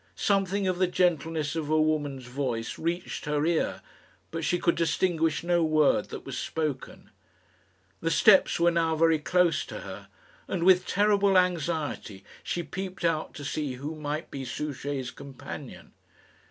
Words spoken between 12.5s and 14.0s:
peeped out to see who